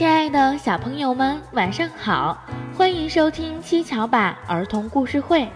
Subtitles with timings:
[0.00, 2.42] 亲爱的小朋友们，晚上好！
[2.74, 5.46] 欢迎收听七巧板儿童故事会，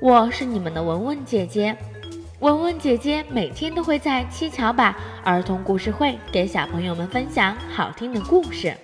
[0.00, 1.76] 我是你们的文文姐姐。
[2.40, 8.74] 文文姐姐每天都会在七巧板儿童故事会给小朋友们分享好听的故事。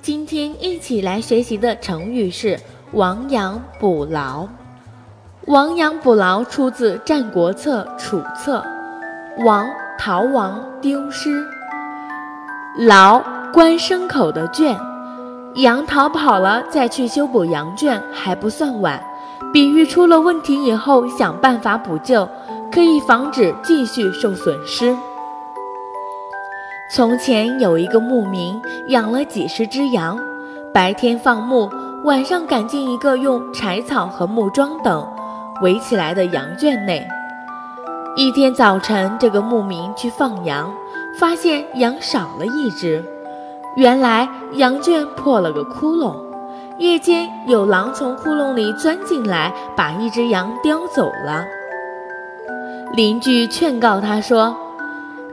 [0.00, 2.56] 今天一起来学习的成语是
[2.94, 4.48] “亡羊补牢”。
[5.46, 8.64] 亡羊补牢出自《战国策·楚策》，
[9.44, 9.68] 亡，
[9.98, 11.44] 逃亡、丢失。
[12.78, 13.20] 牢
[13.56, 14.78] 关牲口的圈，
[15.54, 19.02] 羊逃跑了再去修补羊圈还不算晚。
[19.50, 22.28] 比喻出了问题以后想办法补救，
[22.70, 24.94] 可以防止继续受损失。
[26.92, 30.18] 从前有一个牧民养了几十只羊，
[30.74, 31.70] 白天放牧，
[32.04, 35.08] 晚上赶进一个用柴草和木桩等
[35.62, 37.08] 围起来的羊圈内。
[38.16, 40.70] 一天早晨，这个牧民去放羊。
[41.18, 43.02] 发现羊少了一只，
[43.76, 46.14] 原来羊圈破了个窟窿。
[46.78, 51.44] 夜间有狼从窟窿里钻进来，把一只羊叼走了。
[52.92, 54.54] 邻居劝告他说：“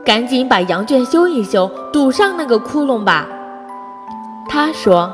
[0.05, 3.27] 赶紧把羊圈修一修，堵上那个窟窿吧。”
[4.47, 5.13] 他说：“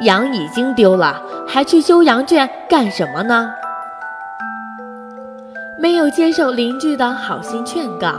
[0.00, 3.50] 羊已经丢了，还去修羊圈干什么呢？”
[5.78, 8.14] 没有接受邻居的好心劝告。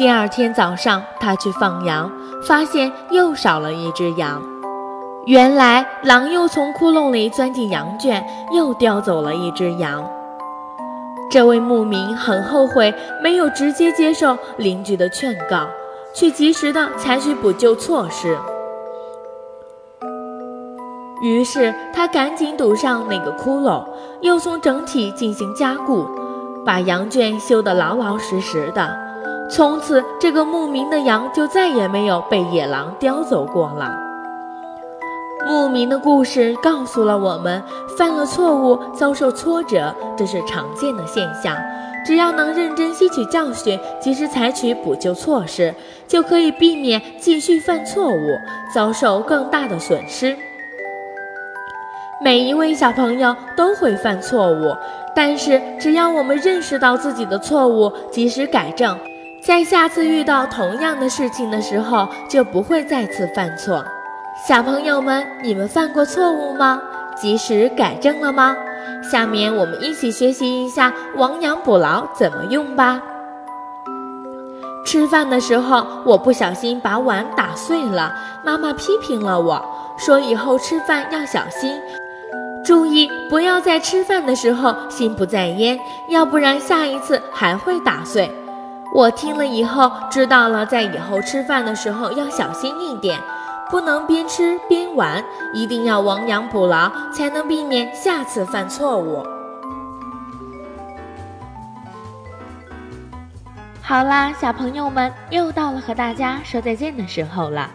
[0.00, 2.10] 第二天早上，他去放羊，
[2.42, 4.42] 发现又少了一只羊。
[5.26, 10.02] 原来狼又从窟窿里钻进羊圈，又叼走了一只羊。
[11.30, 15.68] 这位牧民很后悔，没有直接接受邻居的劝告，
[16.14, 18.38] 却及时的采取补救措施。
[21.20, 23.84] 于是他赶紧堵上那个窟窿，
[24.22, 26.06] 又从整体进行加固，
[26.64, 29.09] 把羊圈修得老老实实的。
[29.50, 33.92] 从此，这个牧民的羊就再也没有被野狼叼走过了。
[35.46, 37.60] 牧民的故事告诉了我们，
[37.98, 41.56] 犯了错误遭受挫折，这是常见的现象。
[42.06, 45.74] 只要能认真吸取教训，及时采取补救措施，
[46.06, 48.38] 就可以避免继续犯错误，
[48.72, 50.36] 遭受更大的损失。
[52.22, 54.76] 每一位小朋友都会犯错误，
[55.14, 58.96] 但是只要我们认识到自己的错误，及时改正。
[59.42, 63.82] 在下次遇到同样的事情的时候，就不会再次犯错。
[64.46, 66.80] 小朋友们，你们犯过错误吗？
[67.16, 68.54] 及时改正了吗？
[69.10, 73.00] 下面我们一起学习一下“亡羊补牢”怎么用吧。
[74.84, 78.14] 吃饭的时候，我不小心把碗打碎了，
[78.44, 79.64] 妈妈批评了我
[79.96, 81.80] 说：“以后吃饭要小心，
[82.62, 88.30] 注意不要在吃饭的时候心不在焉，要不然下一次还会打碎。”
[88.92, 93.20] 我听了以后知道了，在以后吃饭的时候要小心一点，
[93.70, 95.24] 不能边吃边玩，
[95.54, 99.24] 一定要亡羊补牢，才能避免下次犯错误。
[103.80, 107.70] 好啦，小朋友们，又到了和大家说再见的时候了。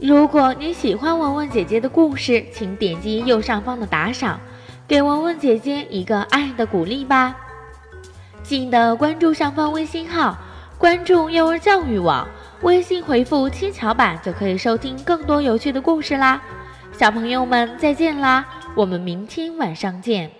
[0.00, 4.38] 如果你喜欢文文姐姐的故事，请点击右上方的打赏，
[4.86, 7.34] 给文文姐姐一个爱的鼓励吧。
[8.48, 10.34] 记得关注上方微信号，
[10.78, 12.26] 关注幼儿教育网，
[12.62, 16.40] 微信回复“七巧板”就可以收听更多有趣的故事啦。
[16.90, 20.37] 小朋友们再见啦，我们明天晚上见。